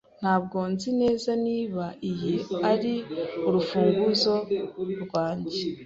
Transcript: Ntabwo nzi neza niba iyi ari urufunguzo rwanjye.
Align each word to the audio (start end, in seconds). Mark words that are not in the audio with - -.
Ntabwo 0.21 0.57
nzi 0.71 0.89
neza 1.01 1.31
niba 1.47 1.85
iyi 2.09 2.35
ari 2.71 2.93
urufunguzo 3.47 4.35
rwanjye. 5.03 5.59